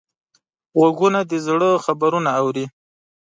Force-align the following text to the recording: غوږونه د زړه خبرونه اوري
غوږونه 0.77 1.19
د 1.31 1.33
زړه 1.45 1.69
خبرونه 1.85 2.29
اوري 2.41 2.65